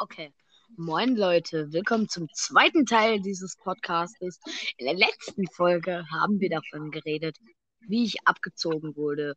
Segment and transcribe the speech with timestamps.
[0.00, 0.32] Okay.
[0.76, 4.38] Moin Leute, willkommen zum zweiten Teil dieses Podcastes.
[4.76, 7.36] In der letzten Folge haben wir davon geredet,
[7.80, 9.34] wie ich abgezogen wurde,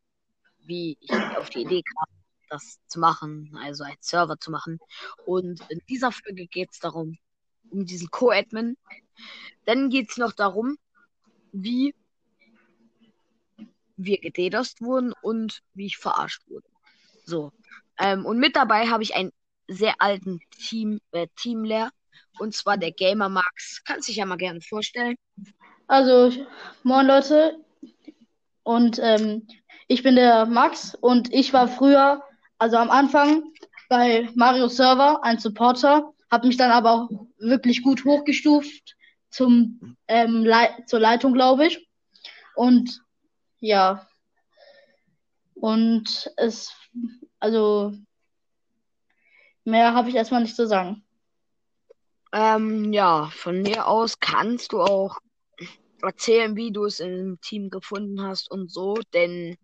[0.60, 2.16] wie ich auf die Idee kam,
[2.48, 4.78] das zu machen, also einen Server zu machen.
[5.26, 7.18] Und in dieser Folge geht es darum,
[7.72, 8.78] um diesen Co-Admin.
[9.66, 10.78] Dann geht es noch darum,
[11.52, 11.96] wie
[13.98, 16.68] wir gededost wurden und wie ich verarscht wurde.
[17.26, 17.52] So.
[17.98, 19.32] Ähm, und mit dabei habe ich einen
[19.68, 21.92] sehr alten Team, äh, Teamlehr.
[22.40, 23.84] Und zwar der Gamer Max.
[23.86, 25.16] Kannst dich ja mal gerne vorstellen.
[25.88, 26.32] Also,
[26.84, 27.60] moin Leute.
[28.64, 29.48] Und ähm,
[29.88, 32.24] ich bin der Max und ich war früher,
[32.58, 33.44] also am Anfang
[33.90, 38.96] bei Mario Server ein Supporter, habe mich dann aber auch wirklich gut hochgestuft
[39.30, 41.90] zum ähm, Le zur Leitung, glaube ich.
[42.56, 43.02] Und
[43.60, 44.08] ja.
[45.56, 46.74] Und es,
[47.40, 47.94] also
[49.64, 51.04] Mehr habe ich erstmal nicht zu sagen.
[52.34, 55.18] Ähm, ja, von mir aus kannst du auch
[56.02, 59.58] erzählen, wie du es im Team gefunden hast und so, denn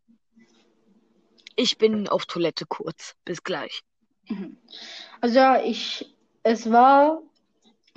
[1.56, 3.16] ich bin auf Toilette kurz.
[3.26, 3.82] Bis gleich.
[4.28, 4.58] Mhm.
[5.22, 7.22] Also ja, ich, es war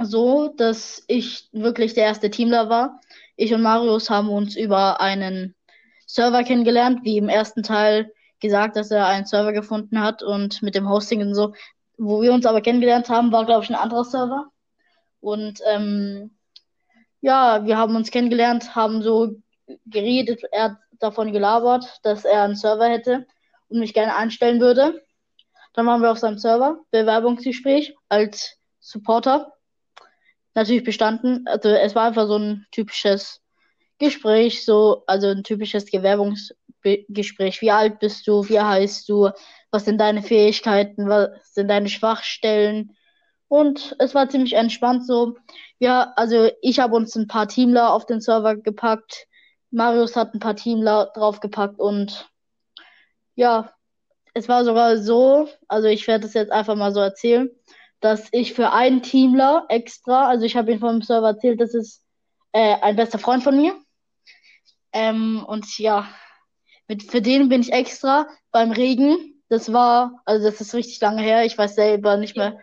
[0.02, 3.00] so, dass ich wirklich der erste Teamler war.
[3.36, 5.54] Ich und Marius haben uns über einen
[6.06, 10.74] Server kennengelernt, wie im ersten Teil gesagt, dass er einen Server gefunden hat und mit
[10.74, 11.52] dem Hosting und so
[12.02, 14.50] wo wir uns aber kennengelernt haben, war, glaube ich, ein anderer Server.
[15.20, 16.30] Und ähm,
[17.20, 19.36] ja, wir haben uns kennengelernt, haben so
[19.84, 23.26] geredet, er hat davon gelabert, dass er einen Server hätte
[23.68, 25.04] und mich gerne einstellen würde.
[25.74, 29.52] Dann waren wir auf seinem Server, Bewerbungsgespräch als Supporter.
[30.54, 31.46] Natürlich bestanden.
[31.46, 33.42] Also es war einfach so ein typisches
[33.98, 37.60] Gespräch, so, also ein typisches Bewerbungsgespräch.
[37.60, 38.48] Wie alt bist du?
[38.48, 39.30] Wie heißt du?
[39.70, 42.96] Was sind deine Fähigkeiten, was sind deine Schwachstellen.
[43.48, 45.36] Und es war ziemlich entspannt so.
[45.78, 49.26] Ja, also ich habe uns ein paar Teamler auf den Server gepackt.
[49.70, 52.28] Marius hat ein paar Teamler draufgepackt und
[53.34, 53.72] ja,
[54.34, 57.50] es war sogar so, also ich werde es jetzt einfach mal so erzählen,
[58.00, 62.04] dass ich für einen Teamler extra, also ich habe ihn vom Server erzählt, das ist
[62.52, 63.74] äh, ein bester Freund von mir.
[64.92, 66.08] Ähm, und ja,
[66.88, 71.22] mit, für den bin ich extra beim Regen das war, also das ist richtig lange
[71.22, 71.44] her.
[71.44, 72.58] Ich weiß selber nicht mehr,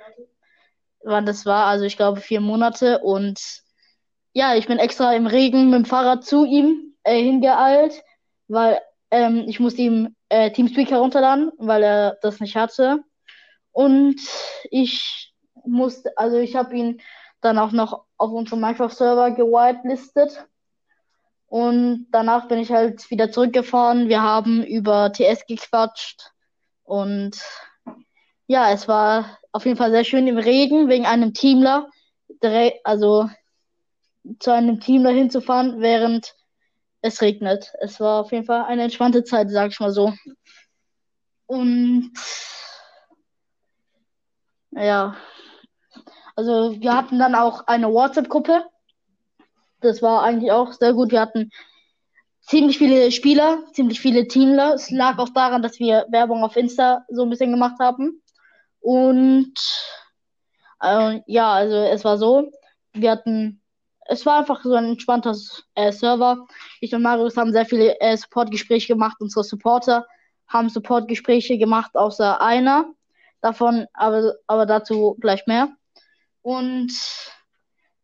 [1.03, 1.65] wann das war.
[1.65, 2.99] Also ich glaube vier Monate.
[2.99, 3.39] Und
[4.33, 8.01] ja, ich bin extra im Regen mit dem Fahrrad zu ihm äh, hingeeilt,
[8.47, 8.79] weil
[9.11, 13.03] ähm, ich musste ihm äh, Teamspeak herunterladen, weil er das nicht hatte.
[13.73, 14.21] Und
[14.71, 15.33] ich
[15.65, 17.01] musste, also ich habe ihn
[17.41, 20.47] dann auch noch auf unserem Minecraft-Server gewitelistet.
[21.47, 24.07] Und danach bin ich halt wieder zurückgefahren.
[24.07, 26.31] Wir haben über TS gequatscht.
[26.87, 27.37] Und
[28.47, 31.89] ja, es war auf jeden Fall sehr schön im Regen wegen einem Teamler.
[32.85, 33.29] Also
[34.39, 36.33] zu einem Teamler hinzufahren, während
[37.01, 37.73] es regnet.
[37.81, 40.13] Es war auf jeden Fall eine entspannte Zeit, sag ich mal so.
[41.45, 42.13] Und
[44.71, 45.17] ja,
[46.37, 48.63] also wir hatten dann auch eine WhatsApp-Gruppe.
[49.81, 51.11] Das war eigentlich auch sehr gut.
[51.11, 51.51] Wir hatten
[52.47, 54.73] ziemlich viele Spieler, ziemlich viele Teamler.
[54.73, 58.21] Es lag auch daran, dass wir Werbung auf Insta so ein bisschen gemacht haben.
[58.79, 59.53] Und
[60.81, 62.49] äh, ja, also es war so,
[62.93, 63.61] wir hatten,
[64.07, 65.35] es war einfach so ein entspannter
[65.75, 66.45] äh, Server.
[66.79, 69.17] Ich und Marius haben sehr viele äh, Supportgespräche gemacht.
[69.19, 70.07] Unsere Supporter
[70.47, 72.85] haben Supportgespräche gemacht, außer einer
[73.41, 75.69] davon, aber, aber dazu gleich mehr.
[76.41, 76.93] Und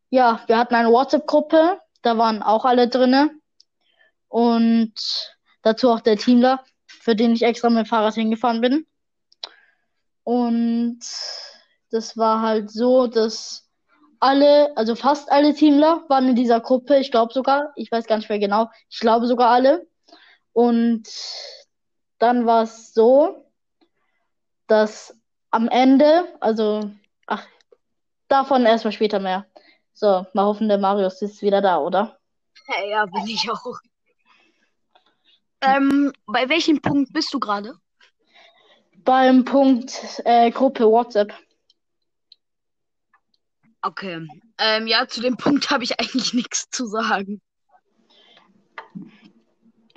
[0.09, 3.31] ja, wir hatten eine WhatsApp-Gruppe, da waren auch alle drinne.
[4.33, 4.95] Und
[5.61, 8.87] dazu auch der Teamler, für den ich extra mit dem Fahrrad hingefahren bin.
[10.23, 11.01] Und
[11.91, 13.69] das war halt so, dass
[14.19, 16.97] alle, also fast alle Teamler waren in dieser Gruppe.
[16.97, 19.85] Ich glaube sogar, ich weiß gar nicht mehr genau, ich glaube sogar alle.
[20.51, 21.07] Und
[22.17, 23.45] dann war es so,
[24.65, 25.15] dass
[25.51, 26.89] am Ende, also,
[27.27, 27.45] ach,
[28.29, 29.45] davon erstmal später mehr.
[29.93, 32.17] So, mal hoffen, der Marius ist wieder da, oder?
[32.67, 33.77] Ja, ja, bin ich auch.
[35.63, 37.73] Ähm, bei welchem Punkt bist du gerade?
[39.05, 41.33] Beim Punkt äh, Gruppe WhatsApp.
[43.81, 44.25] Okay.
[44.57, 47.41] Ähm, ja, zu dem Punkt habe ich eigentlich nichts zu sagen.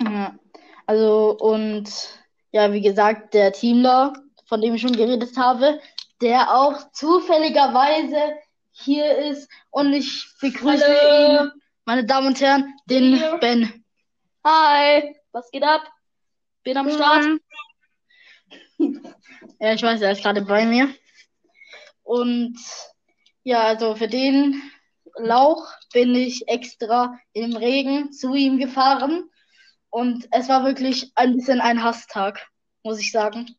[0.01, 0.37] Ja.
[0.85, 1.89] Also, und
[2.51, 4.13] ja, wie gesagt, der Teamler,
[4.45, 5.81] von dem ich schon geredet habe,
[6.21, 8.37] der auch zufälligerweise
[8.71, 11.43] hier ist und ich begrüße Hallo.
[11.43, 11.51] ihn,
[11.85, 13.37] meine Damen und Herren, den Hallo.
[13.39, 13.83] Ben.
[14.45, 15.15] Hi.
[15.37, 15.83] Was geht ab?
[16.63, 17.23] Bin am Start.
[19.59, 20.91] ja, ich weiß, er ist gerade bei mir.
[22.01, 22.57] Und
[23.43, 24.59] ja, also für den
[25.15, 29.29] Lauch bin ich extra im Regen zu ihm gefahren.
[29.91, 32.49] Und es war wirklich ein bisschen ein Hasstag,
[32.81, 33.55] muss ich sagen.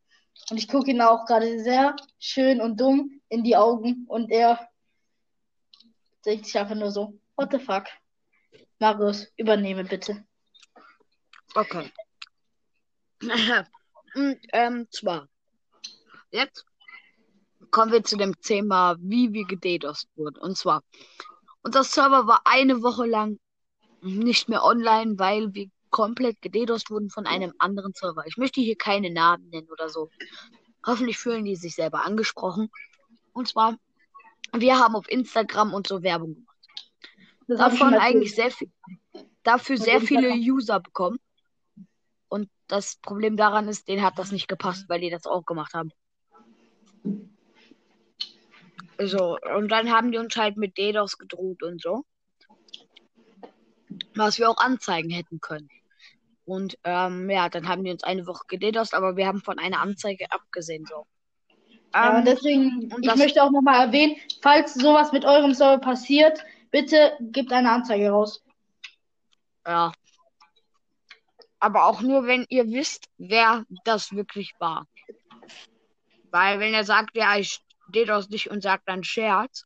[0.51, 4.05] Und ich gucke ihn auch gerade sehr schön und dumm in die Augen.
[4.09, 4.69] Und er
[6.27, 7.85] denkt sich einfach nur so, what the fuck?
[8.81, 10.25] Marius, übernehme bitte.
[11.55, 11.91] Okay.
[14.15, 15.29] Und ähm, zwar,
[16.31, 16.65] jetzt
[17.71, 20.39] kommen wir zu dem Thema, wie wir gededost wurden.
[20.39, 20.83] Und zwar,
[21.63, 23.39] unser Server war eine Woche lang
[24.01, 28.25] nicht mehr online, weil wir komplett gededost wurden von einem anderen Server.
[28.27, 30.11] Ich möchte hier keine Namen nennen oder so.
[30.87, 32.71] Hoffentlich fühlen die sich selber angesprochen.
[33.33, 33.77] Und zwar,
[34.53, 36.57] wir haben auf Instagram und so Werbung gemacht.
[37.47, 38.71] Das Davon eigentlich sehr viel,
[39.43, 40.33] dafür sehr viele.
[40.35, 41.19] User bekommen.
[42.29, 45.75] Und das Problem daran ist, denen hat das nicht gepasst, weil die das auch gemacht
[45.75, 45.91] haben.
[49.01, 52.05] So, und dann haben die uns halt mit DDoS gedroht und so.
[54.15, 55.69] Was wir auch anzeigen hätten können.
[56.45, 59.81] Und ähm, ja, dann haben die uns eine Woche gededost, aber wir haben von einer
[59.81, 60.85] Anzeige abgesehen.
[60.87, 61.07] So.
[61.95, 66.43] Ja, Ähm, deswegen, und ich möchte auch nochmal erwähnen, falls sowas mit eurem Server passiert,
[66.71, 68.43] bitte gebt eine Anzeige raus.
[69.67, 69.93] Ja.
[71.61, 74.87] Aber auch nur, wenn ihr wisst, wer das wirklich war.
[76.31, 79.65] Weil wenn er sagt, ja, ich DDoS dich und sagt dann Scherz,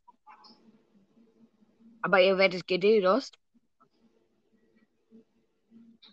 [2.03, 3.37] aber ihr werdet gededost,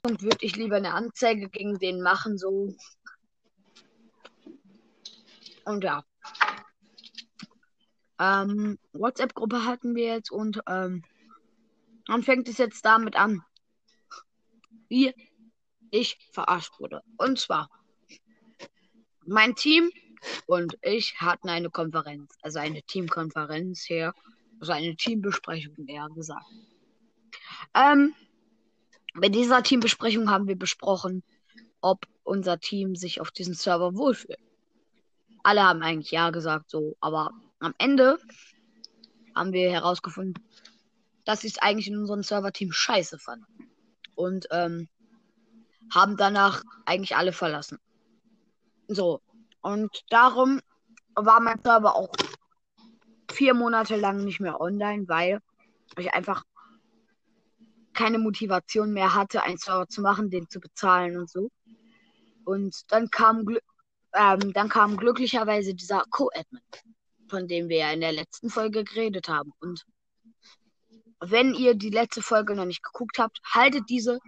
[0.03, 2.73] und würde ich lieber eine Anzeige gegen den machen, so.
[5.65, 6.03] Und ja.
[8.17, 11.03] Ähm, WhatsApp-Gruppe hatten wir jetzt und ähm,
[12.05, 13.43] dann fängt es jetzt damit an,
[14.89, 15.13] wie
[15.91, 17.01] ich verarscht wurde.
[17.17, 17.69] Und zwar,
[19.25, 19.91] mein Team
[20.47, 24.13] und ich hatten eine Konferenz, also eine Teamkonferenz hier,
[24.59, 26.45] also eine Teambesprechung eher gesagt.
[27.73, 28.13] Ähm,
[29.13, 31.23] bei dieser Teambesprechung haben wir besprochen,
[31.81, 34.39] ob unser Team sich auf diesem Server wohlfühlt.
[35.43, 38.19] Alle haben eigentlich ja gesagt, so, aber am Ende
[39.35, 40.43] haben wir herausgefunden,
[41.25, 43.45] dass sie es eigentlich in unserem Serverteam scheiße fanden.
[44.15, 44.89] Und ähm,
[45.93, 47.77] haben danach eigentlich alle verlassen.
[48.87, 49.21] So.
[49.61, 50.61] Und darum
[51.15, 52.11] war mein Server auch
[53.31, 55.39] vier Monate lang nicht mehr online, weil
[55.97, 56.43] ich einfach
[57.93, 61.49] keine Motivation mehr hatte, einen Server zu machen, den zu bezahlen und so.
[62.45, 63.45] Und dann kam,
[64.13, 66.61] ähm, dann kam glücklicherweise dieser Co-Admin,
[67.27, 69.51] von dem wir ja in der letzten Folge geredet haben.
[69.59, 69.85] Und
[71.19, 74.19] wenn ihr die letzte Folge noch nicht geguckt habt, haltet diese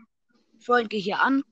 [0.62, 1.44] Folge hier an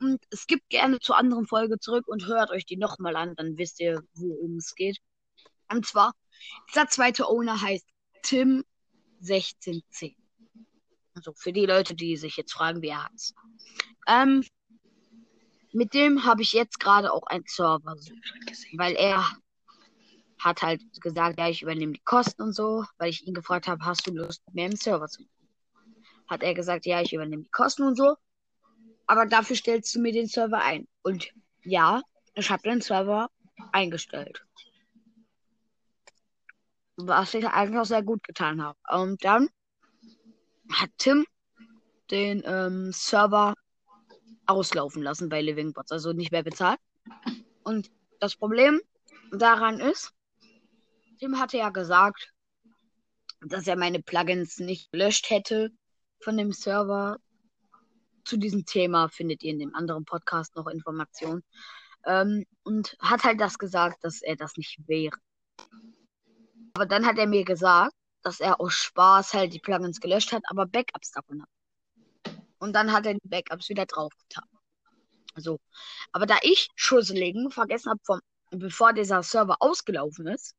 [0.00, 3.80] und skippt gerne zur anderen Folge zurück und hört euch die nochmal an, dann wisst
[3.80, 4.98] ihr, worum es geht.
[5.70, 6.12] Und zwar,
[6.68, 7.86] dieser zweite Owner heißt
[8.24, 10.16] Tim1610.
[11.14, 13.34] Also für die Leute, die sich jetzt fragen, wie er heißt.
[14.08, 14.44] Ähm,
[15.72, 17.96] mit dem habe ich jetzt gerade auch einen Server,
[18.74, 19.26] weil er
[20.38, 23.84] hat halt gesagt, ja, ich übernehme die Kosten und so, weil ich ihn gefragt habe,
[23.84, 25.30] hast du Lust, mehr im Server zu machen?
[26.28, 28.16] Hat er gesagt, ja, ich übernehme die Kosten und so,
[29.06, 30.86] aber dafür stellst du mir den Server ein.
[31.02, 31.28] Und
[31.62, 32.02] ja,
[32.34, 33.28] ich habe den Server
[33.72, 34.44] eingestellt.
[36.96, 38.78] Was ich eigentlich auch sehr gut getan habe.
[38.90, 39.48] Und dann
[40.70, 41.26] hat Tim
[42.10, 43.54] den ähm, Server
[44.46, 46.78] auslaufen lassen bei Living Bots, also nicht mehr bezahlt.
[47.64, 48.80] Und das Problem
[49.30, 50.12] daran ist,
[51.18, 52.32] Tim hatte ja gesagt,
[53.40, 55.70] dass er meine Plugins nicht gelöscht hätte
[56.20, 57.18] von dem Server.
[58.24, 61.42] Zu diesem Thema findet ihr in dem anderen Podcast noch Informationen.
[62.04, 65.16] Ähm, und hat halt das gesagt, dass er das nicht wäre.
[66.74, 70.42] Aber dann hat er mir gesagt, dass er aus Spaß halt die Plugins gelöscht hat,
[70.46, 71.48] aber Backups davon hat.
[72.58, 74.44] Und dann hat er die Backups wieder draufgetan.
[75.36, 75.58] So.
[76.12, 80.56] Aber da ich Schusseligen vergessen habe, vom, bevor dieser Server ausgelaufen ist,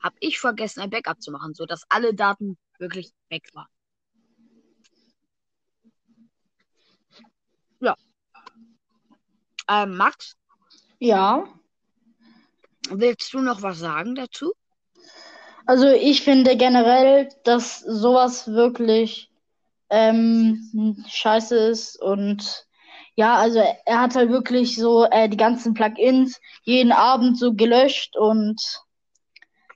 [0.00, 3.68] habe ich vergessen, ein Backup zu machen, sodass alle Daten wirklich weg waren.
[9.70, 10.36] Ähm, Max,
[11.00, 11.44] Ja,
[12.90, 14.52] willst du noch was sagen dazu?
[15.66, 19.30] also ich finde generell, dass sowas wirklich
[19.90, 22.66] ähm, scheiße ist und
[23.16, 28.16] ja, also er hat halt wirklich so äh, die ganzen Plugins jeden Abend so gelöscht
[28.16, 28.60] und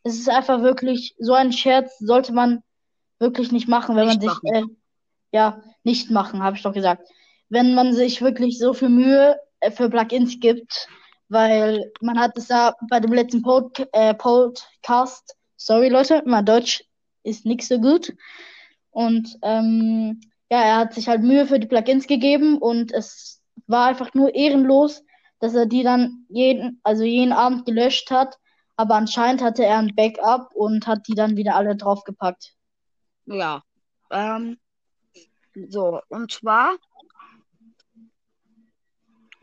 [0.02, 2.62] es ist einfach wirklich so ein Scherz sollte man
[3.18, 4.62] wirklich nicht machen, wenn Nicht man sich äh,
[5.32, 7.08] ja nicht machen, habe ich doch gesagt.
[7.48, 10.88] Wenn man sich wirklich so viel Mühe äh, für Plugins gibt,
[11.28, 16.84] weil man hat es da bei dem letzten Pod äh, Podcast, sorry Leute, mein Deutsch
[17.22, 18.14] ist nicht so gut.
[18.90, 23.86] Und ähm, ja, er hat sich halt Mühe für die Plugins gegeben und es war
[23.88, 25.02] einfach nur ehrenlos,
[25.40, 28.38] dass er die dann jeden, also jeden Abend gelöscht hat.
[28.76, 32.54] Aber anscheinend hatte er ein Backup und hat die dann wieder alle draufgepackt.
[33.26, 33.62] Ja.
[34.10, 34.58] Ähm,
[35.68, 36.76] so, und zwar,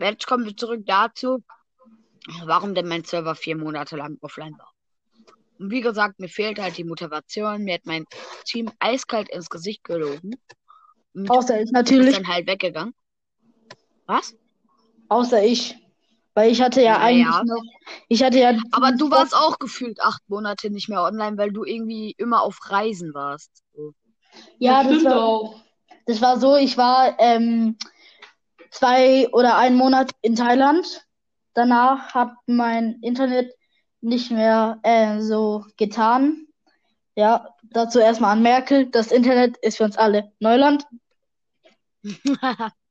[0.09, 1.43] jetzt kommen wir zurück dazu,
[2.45, 4.71] warum denn mein Server vier Monate lang offline war.
[5.59, 7.63] Und wie gesagt, mir fehlt halt die Motivation.
[7.63, 8.05] Mir hat mein
[8.45, 10.35] Team eiskalt ins Gesicht gelogen.
[11.13, 12.15] Und Außer ich ist natürlich.
[12.15, 12.95] dann halt weggegangen.
[14.07, 14.35] Was?
[15.09, 15.77] Außer ich.
[16.33, 17.61] Weil ich hatte ja eigentlich noch.
[18.07, 18.57] Ich hatte ja.
[18.71, 22.57] Aber du warst auch gefühlt acht Monate nicht mehr online, weil du irgendwie immer auf
[22.71, 23.51] Reisen warst.
[23.75, 23.93] So.
[24.57, 25.61] Ja, das stimmt war, auch.
[26.05, 27.77] das war so, ich war ähm,
[28.71, 31.05] zwei oder einen Monat in Thailand.
[31.53, 33.53] Danach hat mein Internet
[34.01, 36.47] nicht mehr äh, so getan.
[37.15, 38.87] Ja, dazu erstmal an Merkel.
[38.89, 40.85] Das Internet ist für uns alle Neuland.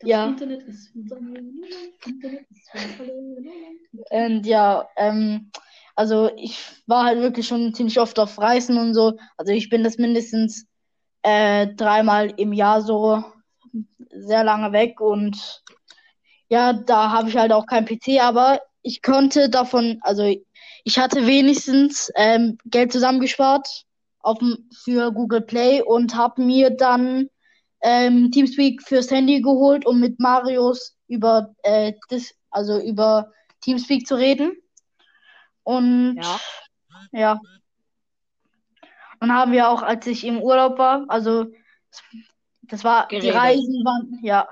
[0.00, 0.26] Das Ja.
[0.26, 1.64] Internet ist für uns alle Neuland.
[2.06, 3.80] Internet ist für uns alle Neuland.
[4.10, 5.50] Und ja, ähm,
[5.96, 9.18] also ich war halt wirklich schon ziemlich oft auf Reisen und so.
[9.36, 10.66] Also ich bin das mindestens
[11.22, 13.24] äh, dreimal im Jahr so
[14.10, 15.62] sehr lange weg und
[16.48, 20.24] ja, da habe ich halt auch kein PC, aber ich konnte davon, also
[20.84, 23.84] ich hatte wenigstens ähm, Geld zusammengespart
[24.20, 24.38] auf,
[24.84, 27.28] für Google Play und habe mir dann
[27.82, 34.14] ähm, Teamspeak fürs Handy geholt, um mit Marius über äh, das, also über Teamspeak zu
[34.16, 34.56] reden.
[35.62, 36.40] Und Ja.
[37.12, 37.40] ja.
[39.20, 41.46] Und haben wir auch, als ich im Urlaub war, also
[42.68, 43.36] das war, die Geredet.
[43.36, 44.48] Reisen waren, ja,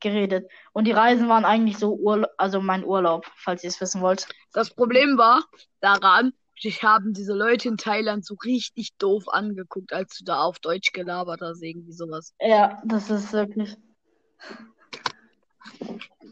[0.00, 0.50] geredet.
[0.72, 4.28] Und die Reisen waren eigentlich so Urlaub, also mein Urlaub, falls ihr es wissen wollt.
[4.52, 5.44] Das Problem war
[5.80, 10.58] daran, dich haben diese Leute in Thailand so richtig doof angeguckt, als du da auf
[10.58, 12.34] Deutsch gelabert hast, irgendwie sowas.
[12.40, 13.76] Ja, das ist wirklich.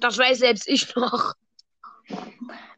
[0.01, 1.35] Das weiß selbst ich noch.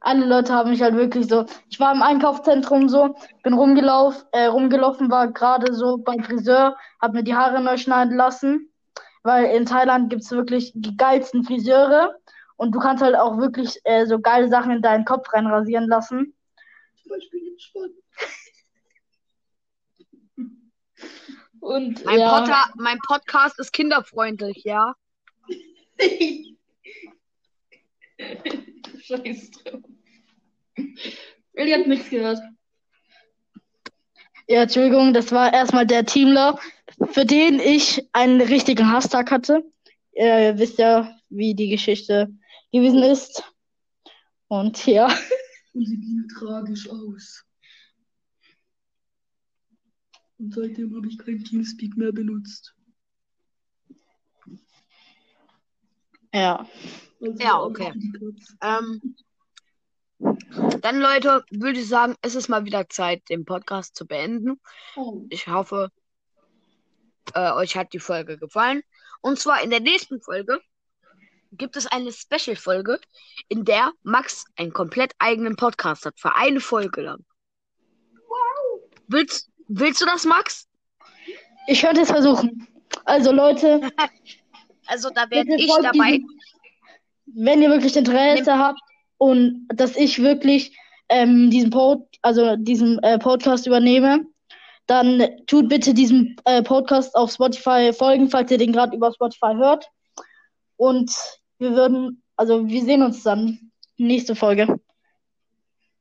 [0.00, 1.46] Alle Leute haben mich halt wirklich so.
[1.70, 7.14] Ich war im Einkaufszentrum so, bin rumgelaufen, äh, rumgelaufen, war gerade so beim Friseur, hab
[7.14, 8.70] mir die Haare neu schneiden lassen,
[9.22, 12.14] weil in Thailand gibt's wirklich die geilsten Friseure
[12.56, 16.34] und du kannst halt auch wirklich äh, so geile Sachen in deinen Kopf reinrasieren lassen.
[17.02, 17.92] Zum Beispiel den Schwanz.
[21.60, 24.94] Und Mein, ja, Potter, mein Podcast ist kinderfreundlich, ja.
[29.02, 29.80] Scheiß drauf.
[31.52, 32.40] Ellie hat nichts gehört.
[34.48, 36.58] ja, Entschuldigung, das war erstmal der Teamler,
[37.12, 39.62] für den ich einen richtigen Hasstag hatte.
[40.12, 42.32] Ihr wisst ja, wie die Geschichte
[42.72, 43.42] gewesen ist.
[44.48, 45.06] Und ja.
[45.72, 47.44] Und sie ging tragisch aus.
[50.38, 52.73] Und seitdem habe ich kein Teamspeak mehr benutzt.
[56.34, 56.66] Ja.
[57.20, 57.92] Ja, okay.
[58.60, 59.16] Ähm,
[60.80, 64.60] dann, Leute, würde ich sagen, es ist mal wieder Zeit, den Podcast zu beenden.
[64.96, 65.24] Oh.
[65.30, 65.90] Ich hoffe,
[67.34, 68.82] äh, euch hat die Folge gefallen.
[69.20, 70.60] Und zwar in der nächsten Folge
[71.52, 72.98] gibt es eine Special-Folge,
[73.48, 77.24] in der Max einen komplett eigenen Podcast hat, für eine Folge lang.
[79.06, 80.66] Willst, willst du das, Max?
[81.68, 82.66] Ich könnte es versuchen.
[83.04, 83.88] Also Leute,
[84.86, 86.12] Also, da werde ich dabei.
[86.18, 86.28] diesem-
[87.26, 88.80] wenn ihr wirklich Interesse habt
[89.18, 90.76] und dass ich wirklich
[91.08, 94.26] ähm, diesen Pod, also diesen äh, Podcast übernehme,
[94.86, 99.54] dann tut bitte diesem äh, Podcast auf Spotify folgen, falls ihr den gerade über Spotify
[99.54, 99.88] hört.
[100.76, 101.10] Und
[101.58, 104.78] wir würden, also wir sehen uns dann nächste Folge.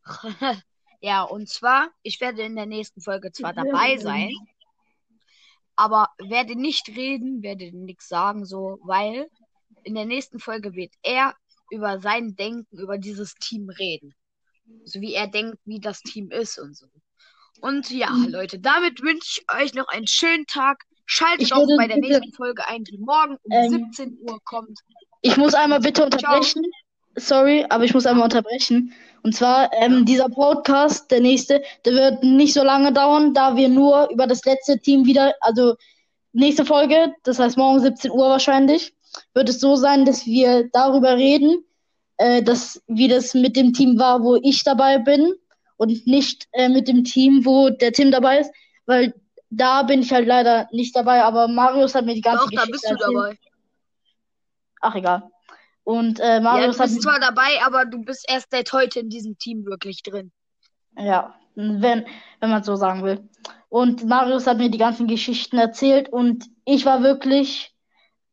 [1.05, 4.31] Ja, und zwar, ich werde in der nächsten Folge zwar dabei sein,
[5.75, 9.27] aber werde nicht reden, werde nichts sagen, so, weil
[9.84, 11.34] in der nächsten Folge wird er
[11.72, 14.13] über sein Denken über dieses Team reden.
[14.86, 16.88] So wie er denkt, wie das Team ist und so.
[17.62, 20.84] Und ja, Leute, damit wünsche ich euch noch einen schönen Tag.
[21.06, 24.80] Schaltet auch bei der bitte- nächsten Folge ein, die morgen um Ähm, 17 Uhr kommt.
[25.22, 26.63] Ich muss einmal bitte unterbrechen.
[27.15, 28.93] Sorry, aber ich muss einmal unterbrechen.
[29.22, 33.70] Und zwar, ähm, dieser Podcast, der nächste, der wird nicht so lange dauern, da wir
[33.70, 35.75] nur über das letzte Team wieder, also
[36.34, 38.93] nächste Folge, das heißt morgen 17 Uhr wahrscheinlich,
[39.34, 41.63] wird es so sein, dass wir darüber reden,
[42.17, 45.34] äh, dass, wie das mit dem Team war, wo ich dabei bin
[45.77, 48.51] und nicht äh, mit dem Team, wo der Tim dabei ist,
[48.86, 49.13] weil
[49.50, 52.65] da bin ich halt leider nicht dabei, aber Marius hat mir die ganze Doch, da
[52.65, 53.15] Geschichte bist du erzählt.
[53.15, 53.38] dabei.
[54.82, 55.32] Ach, egal.
[55.83, 59.09] Und äh, Ja, du Marius bist zwar dabei, aber du bist erst seit heute in
[59.09, 60.31] diesem Team wirklich drin.
[60.97, 62.05] Ja, wenn,
[62.39, 63.27] wenn man so sagen will.
[63.69, 67.73] Und Marius hat mir die ganzen Geschichten erzählt und ich war wirklich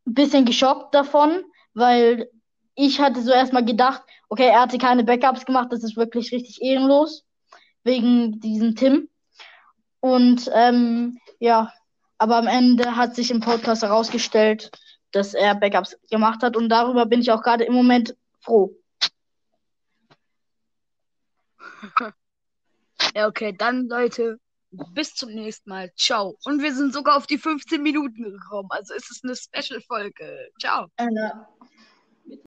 [0.07, 1.43] ein bisschen geschockt davon,
[1.75, 2.31] weil
[2.75, 6.63] ich hatte so erstmal gedacht, okay, er hatte keine Backups gemacht, das ist wirklich richtig
[6.63, 7.25] ehrenlos,
[7.85, 9.09] wegen diesem Tim.
[10.01, 11.73] Und ähm, ja,
[12.19, 14.71] aber am Ende hat sich im Podcast herausgestellt,
[15.13, 18.75] dass er Backups gemacht hat und darüber bin ich auch gerade im Moment froh.
[23.15, 24.39] Ja, okay, dann Leute,
[24.71, 25.91] bis zum nächsten Mal.
[25.97, 26.37] Ciao.
[26.45, 28.69] Und wir sind sogar auf die 15 Minuten gekommen.
[28.71, 30.51] Also ist es eine Special-Folge.
[30.61, 30.87] Ciao.
[30.97, 31.09] Äh,